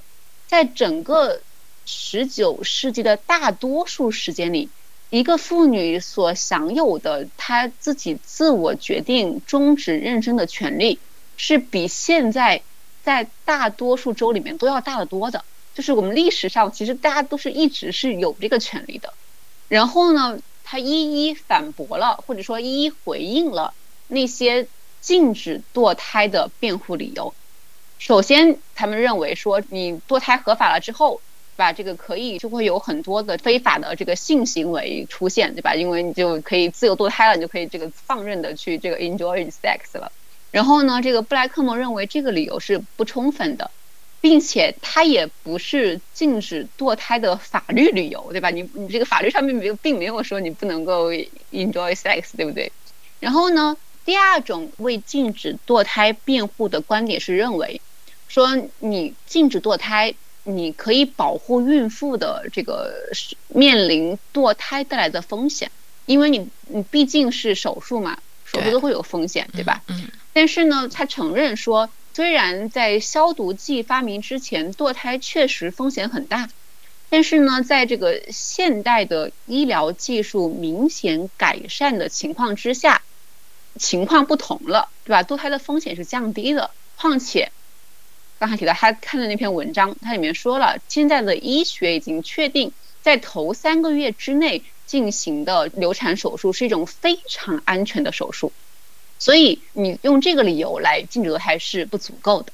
[0.55, 1.41] 在整个
[1.85, 4.69] 十九世纪的大多数时间里，
[5.09, 10.97] 一个妇女所享有的她自己自我决定终止妊娠的权利，
[11.35, 12.61] 是比现在
[13.03, 15.43] 在大多数州里面都要大得多的。
[15.73, 19.13] 就是我们历史上其实大家都是一直是有这个权利的，
[19.67, 23.73] 然后呢，他一一反驳了，或者说一一回应了
[24.07, 24.69] 那些
[25.01, 27.33] 禁止堕胎的辩护理由。
[27.97, 31.21] 首先，他们认为说你堕胎合法了之后，
[31.55, 31.73] 对吧？
[31.73, 35.75] 这个可以就会有很多的非法的这个性行为出现，对吧？
[35.75, 40.11] 因为你就可以自由堕胎了，你就可以这个放任的去这个 enjoy sex 了。
[40.51, 43.71] 然后呢，这个布莱克莫认为这个理由是不充分的。
[44.21, 48.49] 并且它也不是禁止堕胎的法律理由，对吧？
[48.49, 51.11] 你你这个法律上面没有，并没有说你不能够
[51.51, 52.71] enjoy sex，对不对？
[53.19, 57.81] 然后呢，第二种为禁止堕胎辩护的观点是认为，
[58.27, 60.13] 说你禁止堕胎，
[60.43, 62.93] 你可以保护孕妇的这个
[63.49, 65.71] 面临堕胎带来的风险，
[66.05, 69.81] 因为你你毕竟是手术嘛，手术都会有风险，对吧？
[69.87, 70.07] 嗯。
[70.31, 71.89] 但是呢，他承认说。
[72.15, 76.49] 虽然在消毒剂发明之前，堕胎确实风险很大，
[77.09, 83.01] 但是呢，在这个现代的医疗技术明显改善的情况之下，
[83.77, 85.23] 情况不同了，对吧？
[85.23, 86.71] 堕胎的风险是降低的。
[86.97, 87.51] 况且，
[88.39, 98.51] 刚才提到他看的那篇文章，它里面说了，现在的医学已经确定，在头三个月之内进行的流产手术是一种非常安全的手术。
[99.19, 102.51] 所以你用这个理由来禁止堕胎是不足够的，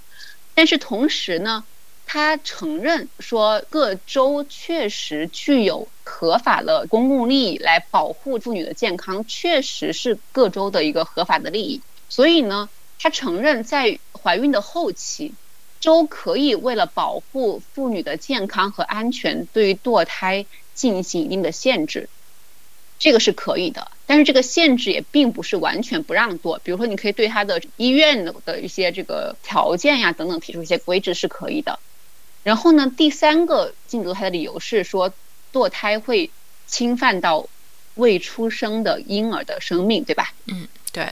[0.54, 1.64] 但是同时呢，
[2.06, 11.82] 他承认说各州确实具有合法的公共利益来保护妇女的健康，确实是各州的一个合法的利益。
[12.10, 15.34] 所以呢，他承认在怀孕的后期，
[15.80, 22.10] 州可以为了保护妇女的健康和安全，对于堕胎进行一定的限制。
[23.00, 26.60] 这个是可以的，但是这个限制也并不是完全不让堕。
[26.60, 31.80] 比如说，你可以对他的医院的一些这个条件呀等等提出一些规制是可以的。
[32.44, 35.14] 然后呢，第三个禁止堕胎的理由是说，
[35.54, 36.30] 堕胎会
[36.68, 37.48] 侵犯到
[37.96, 40.34] 未出生的婴儿的生命，对吧？
[40.46, 41.08] 嗯，对。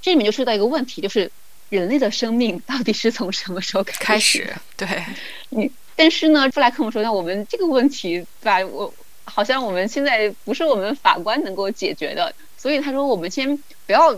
[0.00, 1.30] 这里面就涉及到一个问题，就是
[1.68, 4.54] 人类的生命到底是从什么时候开始？
[4.76, 4.88] 对。
[5.50, 8.64] 你但是呢，布莱克姆说，那我们这个问题，对吧？
[8.66, 8.92] 我。
[9.24, 14.12] 好像我们现在不是我们法官能够解决的，所以他说我们先不要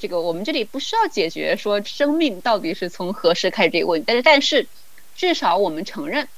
[0.00, 4.66] 这个，我们这里不需要解决说生命到底是从何时开始这个问题，但是但是
[5.16, 6.28] 至少我们承认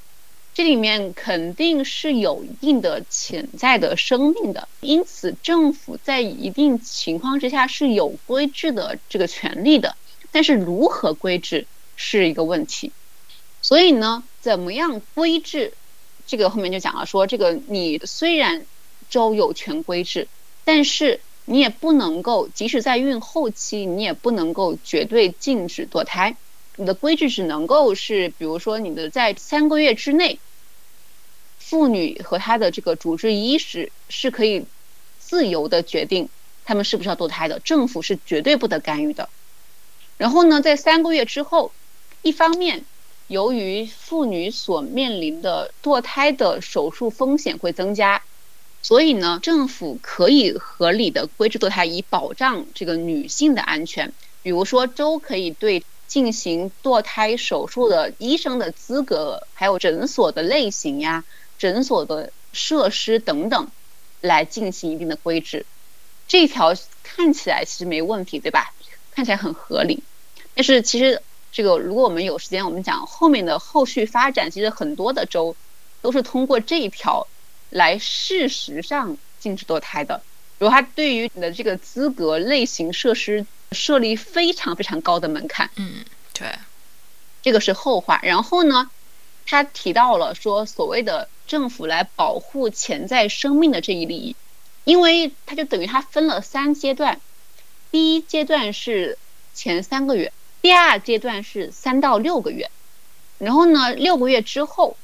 [0.54, 9.96] 这里面肯定是有一定的潜在的生命的，因此政府在一定情况之下是有规制的这个权利的，
[10.32, 12.92] 但是如何规制是一个问题，
[13.62, 15.74] 所以呢，怎么样规制？
[16.26, 18.66] 这个后面就讲了，说这个你虽然
[19.08, 20.28] 州有权规制，
[20.64, 26.36] 但是你也不能够，即使在孕后期，你也不能够绝对禁止堕胎。
[26.78, 30.38] 你的规矩只能够是，比如说你的在三个月之内，
[31.58, 34.64] 妇女和她的这个主治医师是可以
[35.18, 36.28] 自由的决定
[36.64, 39.28] 他们是不是要堕胎的，政府是绝对不得干预的。
[40.16, 41.72] 然后呢，在三个月之后，
[42.22, 42.84] 一方面。
[43.28, 48.22] 由于妇女所面临的堕胎的手术风险会增加，
[48.80, 54.14] 所以呢，政府可以合理的规制堕胎，以保障这个女性的安全。
[54.42, 61.22] 比如说，州可以对进行堕胎手术的医生的资格，还有诊所的类型呀，
[61.58, 63.68] 诊所的设施等等
[64.20, 65.64] 来进行一定的规制。
[66.26, 68.72] 这条看起来其实没问题，对吧？
[69.12, 70.02] 看起来很合理。
[70.54, 75.54] 但是其实这个，如果我们有时间，我们讲后面的后续发展，其实很多的州
[76.00, 77.26] 都是通过这一条
[77.70, 80.22] 来事实上禁止堕胎的。
[80.58, 85.70] 比如，它对于你的这个资格类型设施设立非常非常高的门槛。
[85.76, 86.52] 嗯，对，
[87.42, 88.20] 这个是后话。
[88.22, 88.90] 然后呢，
[89.46, 94.36] 他提到了说，所谓的政府来保护潜在生命的这一利益，
[94.84, 97.20] 因为它就等于它分了三阶段，
[97.90, 99.18] 第一阶段是
[99.54, 102.70] 前三个月，第二阶段是三到六个月，
[103.38, 104.96] 然后呢，六个月之后，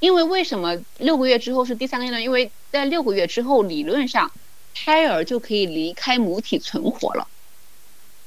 [0.00, 2.22] 因为为什么六个月之后是第三个阶段？
[2.22, 4.30] 因为在六个月之后，理论上。
[4.76, 7.28] 胎儿就可以离开母体存活了，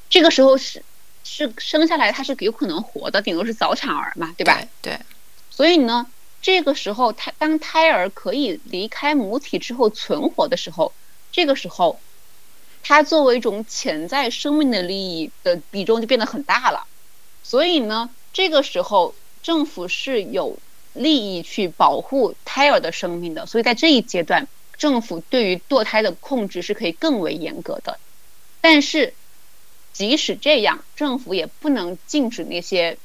[0.09, 0.83] 这个时候是
[1.23, 4.61] 是生下来他是有可能活的，顶多是早产儿嘛，对吧？
[4.81, 4.99] 对。
[5.49, 6.07] 所以呢，
[6.41, 10.93] 这个时候胎当胎儿可以离开母体之后存活的时候，
[11.31, 11.99] 这个时候，
[12.83, 16.85] 它作为一种潜在生命的利益的比重就变得很大了。
[17.43, 20.57] 所以呢，这个时候政府是有
[20.93, 23.45] 利益去保护胎儿的生命的。
[23.45, 24.47] 所以在这一阶段。
[24.77, 27.97] 政府对于堕胎的控制是可以更为严格的，
[28.61, 29.11] 但是
[29.97, 32.99] 即使这样，政府也不能禁止那些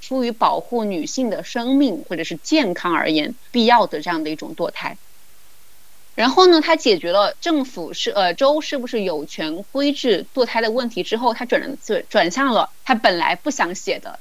[0.00, 4.96] 出于保护女性的生命或者是健康而言必要的这样的一种堕胎。
[6.14, 14.20] 然后呢，他解决了政府是呃州是不是有权规制堕胎的问题之后，他转转转向了他本来不想写的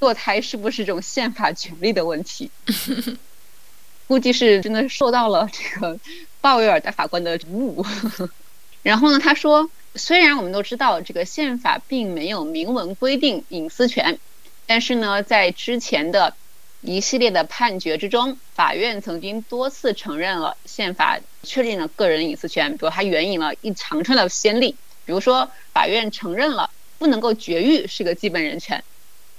[0.00, 2.50] 堕胎是不是这种宪法权利的问题。
[4.08, 6.00] 估计是真的受到了这个
[6.40, 7.86] 鲍威尔大法官的鼓舞。
[8.82, 14.18] 然后呢，他说，虽然我们都知道这个宪法并没有明文规定隐私权，
[14.66, 16.34] 但是呢，在之前的
[16.80, 22.72] 一系列的判决之中，法院曾经多次承认了宪法确定了个人隐私权。
[22.72, 28.82] 比如，它援引了一长串的先例，比如说，法院承认了不能够绝育是个基本人权。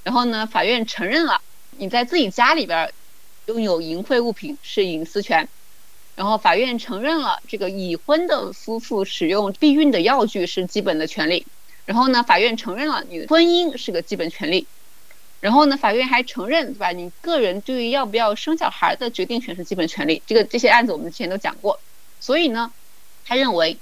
[0.03, 1.41] 然后呢，法院承认了
[1.77, 2.91] 你在自己家里边。
[3.47, 5.47] 拥有淫秽物品是隐私权，
[6.15, 11.45] 然后法院承认了这个已婚的夫妇使用避孕的药具是基本的权利，
[11.85, 14.65] 然后呢，法院承认了你的婚姻是个基本权利，
[15.41, 16.91] 然后呢，法院还承认对吧？
[16.91, 20.21] 你个人对于要不要生小孩的决定权是基本权利。
[20.25, 21.79] 这个这些案子我们之前都讲过，
[22.21, 22.71] 所以呢，
[23.25, 23.77] 他认为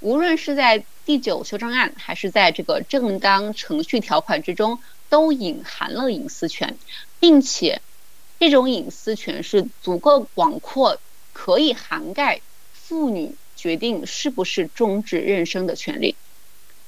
[0.00, 6.76] 无论是在第九修正案还是在这个正当程序条款之中，都隐含了隐私权，
[7.18, 7.80] 并且。
[8.40, 11.00] 这种隐私权是足够广阔，
[11.40, 12.40] 可以涵盖
[12.72, 16.16] 妇女决定是不是终止妊娠的权利。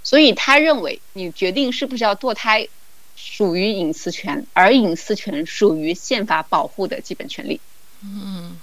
[0.02, 2.66] 所以他认为，你决定是不是要堕胎，
[3.14, 7.60] 属于隐私权，而隐私权属于宪法保护的基本权利。
[8.02, 8.58] 嗯，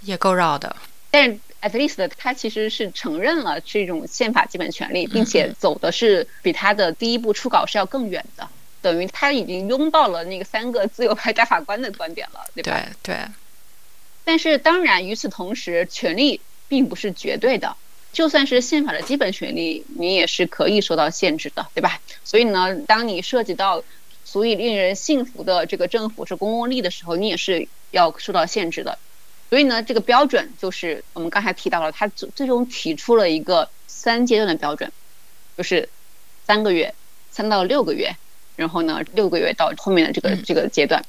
[0.00, 0.74] 也够绕的。
[1.10, 8.48] 但是，at least 他其实是承认了这种宪法基本权利，并且走的是比他的第一步初稿是要更远的。
[8.80, 12.88] 等于他已经拥抱了那个三个自由派大法官的观点了，对吧？
[13.02, 13.26] 对对。
[14.26, 17.76] 但是当然，与此同时，权利并不是绝对的，
[18.12, 22.00] 就算是宪法的基本权利，你也是可以受到限制的，对吧？
[22.24, 23.84] 所以呢，当你涉及到
[24.24, 28.98] 足以令人信服的这个政府是公共利的时候，你也是要受到限制的。
[29.48, 34.90] 所以呢，这个标准就是我们刚才提到了，他最最终提出了一个三阶段的标准，
[35.56, 35.88] 就是
[36.44, 36.92] 三个月，
[37.30, 38.16] 三到六个月。
[38.56, 41.04] 然后呢，六个月到后面的这个这个阶段，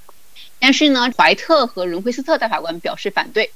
[0.59, 3.51] 但是呢，怀特和伦奎斯特大法官表示反对，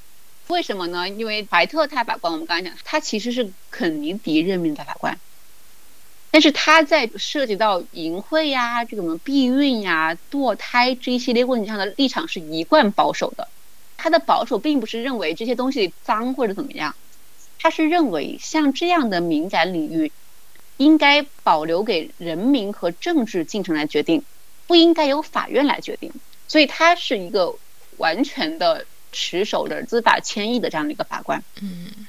[0.48, 1.08] 为什么呢？
[1.08, 5.18] 因为怀特大法官我们刚才讲，他其实是肯尼迪任命的大法官，
[6.30, 13.48] 但是他在涉及到淫秽呀、这个什么避孕呀、堕胎这一系列问题上的立场是一贯保守的。
[13.96, 16.94] 他的保守并不是认为这些东西脏或者怎么样，
[17.58, 20.10] 他是认为像这样的敏感领域。
[20.78, 24.24] 应该保留给人民和政治进程来决定，
[24.66, 26.12] 不应该由法院来决定。
[26.52, 27.54] 所以他是一个
[27.96, 31.42] 完全的持守着司法迁移的这样的一个法官。
[31.62, 32.06] 嗯。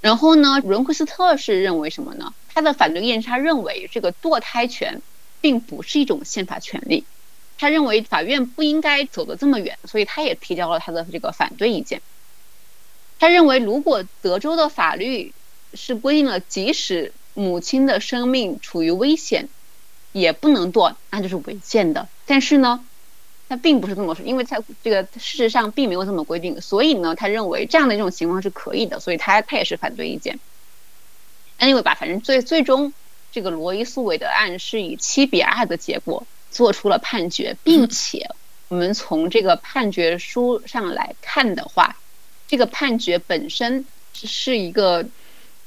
[0.00, 2.34] 然后呢，伦奎斯特是认为什么呢？
[2.52, 5.00] 他的反对意见是他认为这个堕胎权
[5.40, 7.04] 并不是一种宪法权利，
[7.58, 12.02] 他认为法院不应该走得这么远，所以他也提交了他的这个反对意见。
[13.20, 15.32] 他认为，如果德州的法律
[15.74, 19.48] 是规定了，即使母亲的生命处于危险，
[20.10, 22.08] 也不能堕，那就是违宪的。
[22.26, 22.84] 但是呢，
[23.48, 30.38] 他并不是这么说，因为他这个事实上并没有这么规定，所以呢，他认为这样的一种情况是可以的，所以他他也是反对意见。
[31.58, 32.92] Anyway 吧，反正最最终
[33.32, 38.30] 这个罗伊诉韦德案是以七比二的结果做出了判决，并且
[38.68, 41.96] 我们从这个判决书上来看的话，
[42.46, 45.06] 这个判决本身是一个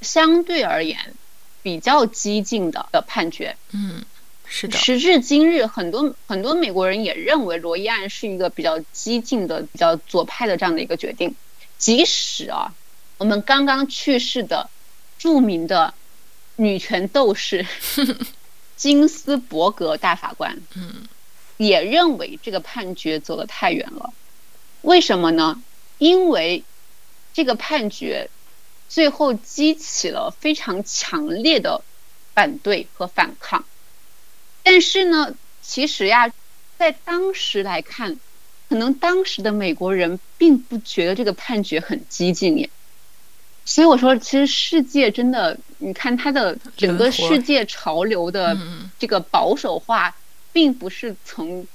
[0.00, 1.14] 相对而言
[1.62, 3.56] 比较激进的的判决。
[3.72, 4.04] 嗯，
[4.54, 4.76] 是的。
[4.78, 11.34] 时至今日，很多很多美国人也认为罗伊案是一个比较激进的、比较左派的这样的一个决定。
[11.78, 12.74] 即使啊，
[13.16, 14.68] 我们刚刚去世的
[15.18, 15.94] 著名的
[16.56, 17.66] 女权斗士
[18.76, 21.08] 金斯伯格大法官，嗯。
[21.58, 24.12] 也认为这个判决走得太远了，
[24.80, 25.62] 为什么呢？
[25.98, 26.64] 因为
[27.32, 28.28] 这个判决
[28.88, 31.82] 最后激起了非常强烈的
[32.34, 33.64] 反对和反抗。
[34.62, 36.32] 但是呢，其实呀，
[36.78, 38.18] 在当时来看，
[38.68, 42.70] 可能当时的美国人并不觉得这个判决很激进耶。
[43.64, 48.56] 所以我说，其实世界真的，你看它的整个世界潮流的
[48.98, 50.16] 这个保守化。
[50.54, 51.66] 并不是从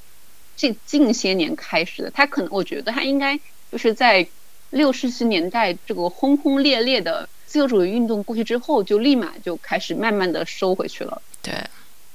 [0.56, 3.36] 这近些年开始的，它可能我觉得它应该
[3.72, 4.28] 就是在
[4.70, 11.20] 六七十年代这个轰轰烈烈的自由主义运动过去之后，就立马就开始慢慢的收回去了。
[11.42, 11.56] 对，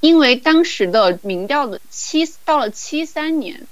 [0.03, 3.69] 因为当时的民调的七到了七三年，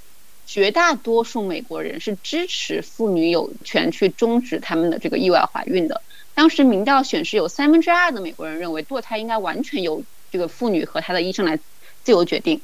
[0.47, 6.01] 绝大多数美国人是支持妇女有权去终止他们的这个意外怀孕的。
[6.33, 11.59] 当时民调显示，有三分之二的美国人认为堕胎应该完全由这个妇女和她的医生来
[12.03, 12.61] 自由决定。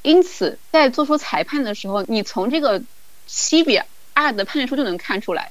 [0.00, 2.82] 因此，在做出裁判的时候，你从这个
[3.26, 3.78] 七比
[4.14, 5.50] 二的判决书就能看出来，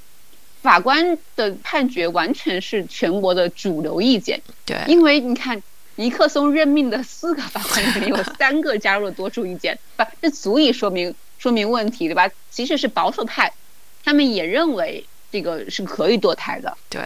[0.64, 4.42] 法官的判决完全是全国的主流意见。
[4.66, 5.62] 对，因为你看
[5.96, 12.30] 尼克松任命的四个法官里面有 三个加入了多数意见，不，这足以说明说明问题，对吧？
[12.50, 13.54] 即使是保守派，
[14.04, 16.78] 他们也认为这个是可以堕胎的。
[16.90, 17.02] 对，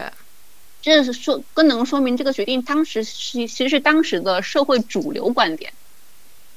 [0.80, 5.72] 这是说更能说明这个决定当时是其实是当时的社会主流观点。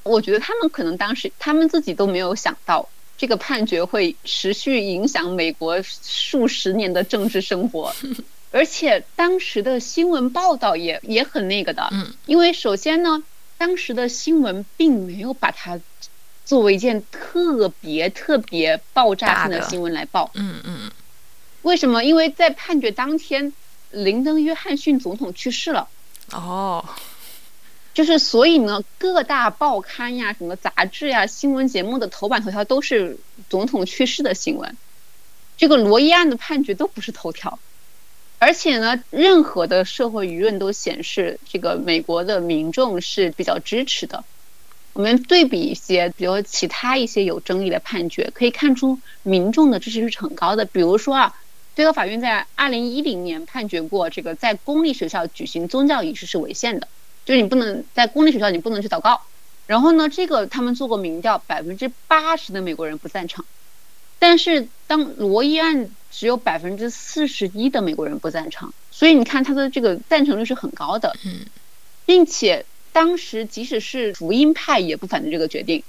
[0.04, 7.94] 我觉得他们可能当时他们自己都没有想到，这个判决会持续影响美国数十年的政治生活，
[8.52, 13.24] 而且当时的新闻报道也也很那个的，嗯，因为首先呢，
[13.58, 15.80] 当时的新闻并没有把它
[16.46, 20.92] 作为一件特别特别爆炸性的新闻来报，嗯嗯，
[21.62, 22.04] 为什么？
[22.04, 23.54] 因为在判决当天，
[23.92, 25.88] 林登·约翰逊总统去世了，
[26.32, 26.84] 哦。
[27.94, 33.18] 就是所以呢，各大报刊呀、什么杂志呀、新闻节目的头版头条都是
[33.50, 34.78] 总统去世的新闻，
[35.58, 37.60] 这个罗伊案的判决都不是头条，
[38.44, 44.24] 而且呢，任何的社会舆论都显示这个美国的民众是比较支持的。
[44.94, 50.66] 我们对比一些，比如其他一些有争议的判决，可以看出民众的支持率是很高的。
[50.66, 51.36] 比如说啊，
[51.76, 56.88] 最高法院在二零一零年判决过，这个在公立学校举行宗教仪式是违宪的。
[57.24, 59.22] 就是你不能在公立学校，你不能去祷告。
[59.68, 63.46] 然后呢，这个他们做过民调，百分之八十的美国人不赞成。
[64.18, 71.16] 但是当罗伊案只有百分之四十一的美国人不赞成，所以你看他的这个赞成率是很高的。
[71.26, 71.46] 嗯，
[72.06, 75.84] 并且当时即使是福音派也不反对这个决定，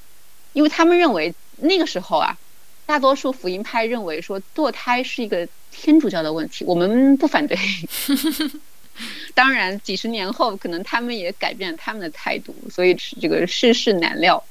[0.52, 2.38] 因为他们认为那个时候啊，
[2.86, 7.58] 大多数福音派认为说堕胎是一个天主教的问题，我们不反对。
[9.34, 14.44] 当然，几十年后可能他们也改变了他们的态度，所以这个世事难料。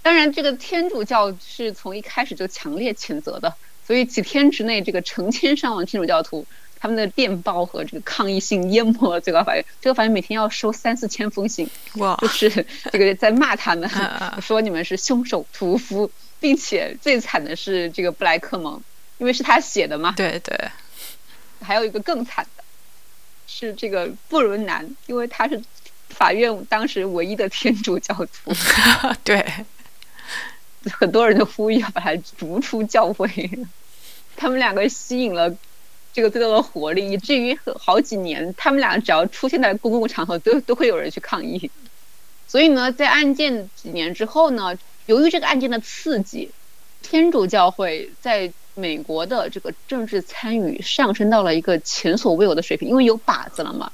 [0.00, 3.52] 当然，这个天主教是从一开始就强烈谴责的，
[3.86, 6.46] 所以几天之内，这个成千上万天主教徒
[6.78, 9.64] 他们的电报和这个抗议信淹没了最高法院。
[9.80, 13.90] 最高法院每天要收三四千封信，哇，就是这个在骂他们，
[14.42, 16.10] 说你们是凶手屠夫，
[16.40, 18.82] 并且最惨的是这个布莱克蒙，
[19.18, 20.12] 因为是他写的嘛。
[20.16, 20.56] 对对。
[21.60, 22.62] 还有一个更惨的。
[23.54, 25.62] 是这个布伦南，因为他是
[26.08, 28.52] 法院当时唯一的天主教徒。
[29.22, 29.44] 对，
[30.90, 33.28] 很多人都呼吁要把他逐出教会。
[34.36, 35.54] 他们两个吸引了
[36.12, 41.70] 这个最多的活力，以至于好几年，他们俩只要出现在公共场合，都都会有人去抗议。
[42.48, 44.76] 所以呢，在案件几年之后呢，
[45.06, 46.50] 由于这个案件的刺激，
[47.02, 48.52] 天主教会在。
[48.74, 53.92] 美国的这个政治参与上升到了一个前所未有的水平，因为有靶子了嘛。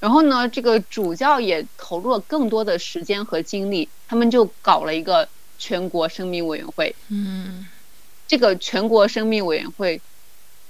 [0.00, 5.28] 然后呢，这个主教也投入了更多的时间和精力，他们就搞了一个
[5.60, 6.96] 全国生命委员会。
[7.08, 7.68] 嗯，
[8.26, 10.00] 这个全国生命委员会，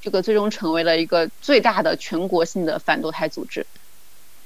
[0.03, 3.64] 这个最终成为了一个最大的全国性的反堕胎组织。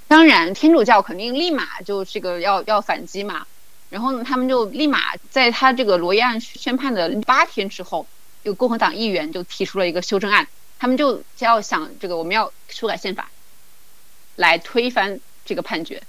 [0.07, 3.45] 当然，天主教肯定立马就这个要要反击嘛。
[3.91, 8.07] 然后呢，他们就立马在他这个罗伊案宣判的八天之后。
[8.45, 10.47] 有共和党议员就提出了一个修正案，
[10.79, 13.31] 他们就要想这个我们要修改宪法，
[14.37, 16.03] 来推翻这个判决，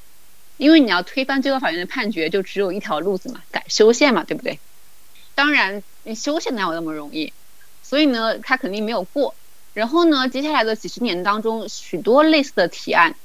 [0.58, 4.60] 因为你要推翻最高法院的判决，就只有一条路子嘛，改修宪嘛，对不对？
[5.36, 7.34] 当然你修宪哪有那么容易？
[7.84, 9.36] 所以呢，他肯定没有过。
[9.74, 13.16] 然后呢，接下来的几十年当中，许多类似的提案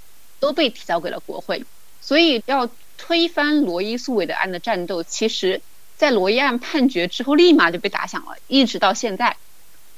[0.40, 1.64] 都被提交给了国会。
[2.00, 2.68] 所以要
[2.98, 5.60] 推翻罗伊诉韦德案的战斗，其实
[5.96, 9.36] 在罗伊案判决之后立马就被打响了，一直到现在。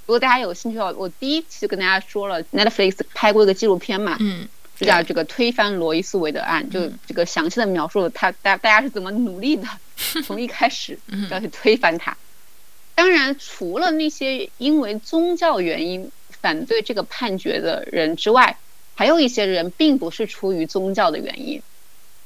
[0.04, 4.48] 如果大家有兴趣的话，我第一期就跟大家说了，Netflix 拍过一个纪录片嘛，嗯，
[4.82, 9.68] 就叫这个推翻罗伊斯韦德案，就这个详细的描述了他大大家是怎么努力的，
[10.26, 10.98] 从一开始
[11.30, 12.16] 要去推翻他。
[12.96, 18.58] 当然，除了那些因为宗教原因反对这个判决的人之外，
[18.94, 21.62] 还有一些人并不是出于宗教的原因，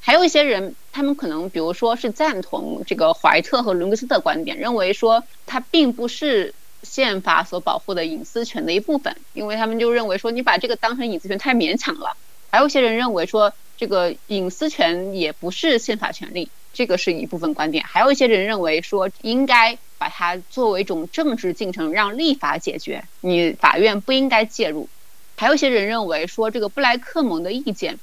[0.01, 12.17] 还有一些人，他们可能比如说是赞同这个怀特和伦格斯的观点，认为说他并不是宪法所保护的隐私权的一部分，因为他们就认为说你把这个当成隐私权太勉强了。
[12.49, 17.85] 还有一些人认为说这个隐私权也不是宪法权利，这个是一部分观点。
[17.85, 19.77] 还有一些人认为说应该。
[19.99, 24.87] 把它作为一种政治进程，让立法解决，你法院不应该介入。
[25.37, 27.97] 还有一些人认为说，这个布莱克蒙的意见，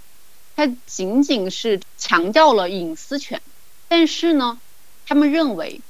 [0.57, 3.41] 它仅仅是强调了隐私权，
[3.87, 4.59] 但是呢，
[5.07, 5.83] 他们认为，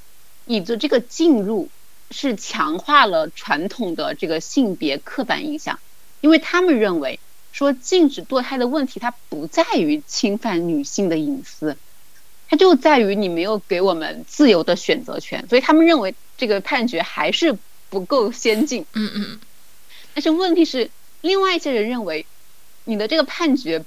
[0.45, 1.69] 你的这个进入
[2.11, 5.79] 是强化了传统的这个性别刻板印象，
[6.21, 7.19] 因为他们认为
[7.55, 11.77] 说禁止堕胎的问题，它不在于侵犯女性的隐私。
[12.49, 17.57] 它就在于你没有给我们自由的选择权，所以他们认为这个判决还是
[17.89, 18.85] 不够先进。
[18.91, 19.39] 嗯嗯。
[20.13, 20.91] 但是问题是，
[21.21, 22.25] 另外一些人认为，
[22.83, 23.85] 你的这个判决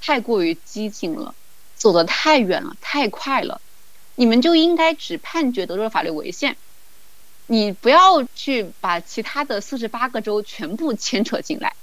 [0.00, 1.34] 太过于激进了，
[1.74, 3.60] 走得太远了，太快了。
[4.14, 6.56] 你们就应该只判决德州法律违宪，
[7.46, 11.74] 你不要去把其他的四十八个州全部牵扯进来，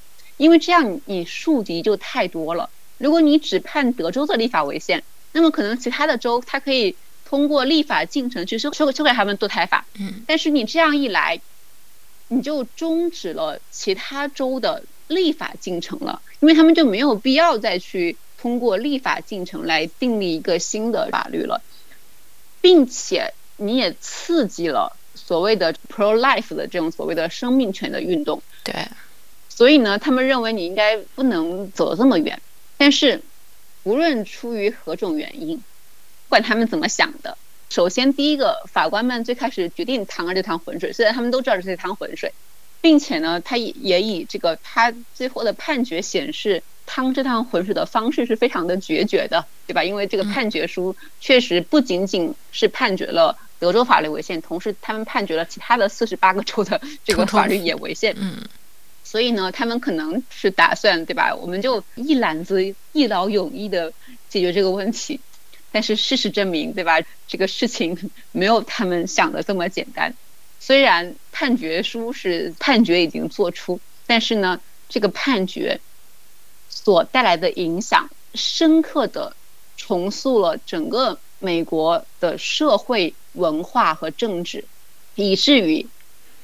[0.43, 2.69] 因为这样你树敌就太多了。
[2.97, 11.39] 如果你只判德州的立法违宪，那么可能其他的州它可以通过立法进程去修修修改他们堕胎法，嗯，但是你这样一来，
[12.27, 21.61] 你就终止了其他州的立法进程了，因为他们就没有必要再去通过立法进程来订立一个新的法律了，
[22.59, 28.87] 并且你也刺激了所谓的 pro life 的这种所谓的生命权的运动，对，
[29.53, 32.41] 所以呢，他们认为你应该不能走这么远，
[32.77, 33.21] 但是。
[33.85, 37.37] 无论出于何种原因，不管他们怎么想的，
[37.69, 42.31] 首先第一个，法官们最开始决定趟了这趟浑水，虽然他们都知道是这趟浑水，
[42.79, 49.83] 并且呢，他也也以这个他最后的判决显示，趟这趟浑水的方式是非常的决绝的，对吧？
[49.83, 58.15] 因为这个判决书确实不仅仅是判决了德州法律违宪，同时他们判决了其他的四十八个州的这个法律也违宪。
[58.17, 58.37] 嗯。
[59.13, 61.35] 所以呢，他们可能是打算，对吧？
[61.35, 63.93] 我们就一揽子一劳永逸的
[64.27, 65.19] 解决这个问题。
[65.71, 66.99] 但是事实证明，对吧？
[67.27, 70.15] 这个事情没有他们想的这么简单。
[70.59, 74.59] 虽然判决书是判决已经做出，但是呢，
[74.89, 75.79] 这个判决
[76.67, 79.35] 所带来的影响，深刻的
[79.77, 84.65] 重塑了整个美国的社会文化和政治，
[85.13, 85.85] 以至于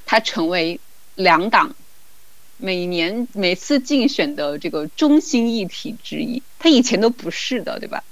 [0.05, 0.79] 它成为
[1.15, 1.73] 两党。
[2.61, 8.03] 每年每次竞选的这个中心议题之一，他以前都不是的，对吧？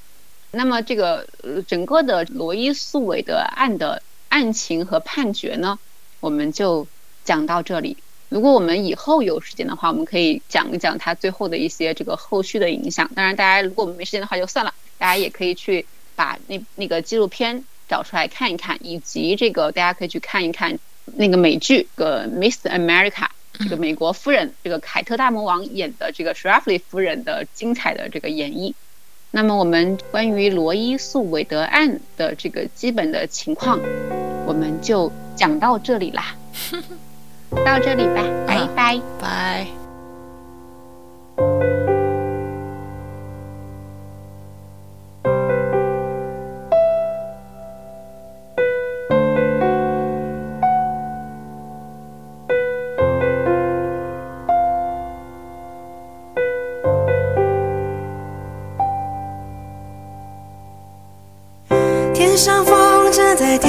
[0.51, 5.77] 那么这个呃整个的罗伊诉韦德案的案情和判决呢，
[6.21, 6.87] 我们就
[7.25, 7.97] 讲到这里。
[8.29, 13.11] 如果我们以后有时间的话，我们可以讲一讲他最后的一些这个后续的影响。
[13.13, 15.85] 当然，大家如果我们没时间的话就算了，大家也可以去
[16.15, 23.11] 把那那个纪录片找出来看一看，以及这个大家可以去看一看那个美剧《个 Miss America》。
[23.59, 28.73] 这个美国夫人，这个凯特大魔王演的这个 s h r a f f l y 夫人的精彩的这个演绎。
[29.31, 33.79] 那么我们关于罗伊诉韦德案的这个基本的情况，
[34.45, 36.35] 我们就讲到这里啦，
[37.65, 39.67] 到这里吧，拜拜，拜。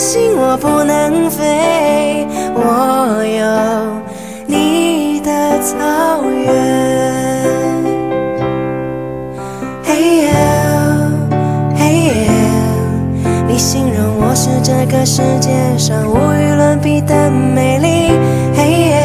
[0.00, 2.26] 心我不能飞。
[2.54, 3.44] 我有
[4.46, 5.30] 你的。
[5.60, 5.76] 草
[6.24, 6.48] 原。
[9.84, 10.32] 嘿耶，
[11.76, 12.30] 嘿耶，
[13.46, 18.18] 你形容我是这个世界上无与伦比的美丽。
[18.56, 19.04] 嘿耶，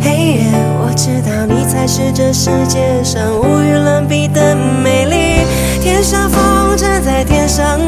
[0.00, 0.50] 嘿耶，
[0.82, 5.46] 我知道你才是这世界上无与伦比的美丽。
[5.80, 7.78] 天上风筝在天上，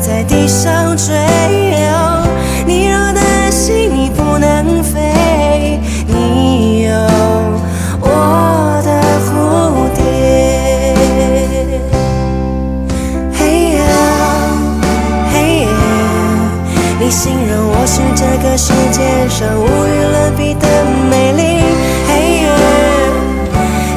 [0.00, 1.14] 在地上追。
[2.66, 6.92] 你若担心你不能飞，你有
[8.00, 8.90] 我的
[9.24, 9.28] 蝴
[9.94, 10.02] 蝶。
[13.32, 13.38] 嘿
[13.76, 13.80] 呀，
[15.32, 15.68] 嘿呀，
[17.00, 20.66] 你形容我是这个世界上无与伦比的
[21.10, 21.42] 美丽。
[22.06, 22.10] 嘿
[22.44, 22.46] 呀，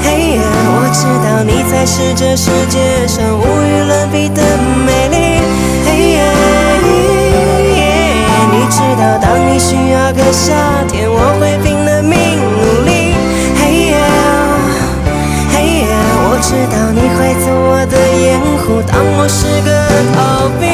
[0.02, 0.40] 嘿呀，
[0.74, 4.42] 我知道你才是这世界上无与伦比的
[4.86, 5.51] 美丽。
[8.72, 10.56] 知道当你需要个夏
[10.88, 13.14] 天，我会拼了命努力。
[13.60, 13.62] 嘿
[13.92, 14.00] 耶，
[15.52, 15.86] 嘿耶，
[16.24, 19.70] 我知道你会做我的掩护，当我是个
[20.16, 20.71] 逃兵。